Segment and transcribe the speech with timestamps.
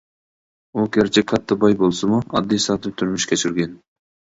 [0.79, 3.83] ئۇ گەرچە كاتتا باي بولسىمۇ، ئاددىي-ساددا تۇرمۇش كەچۈرگەن.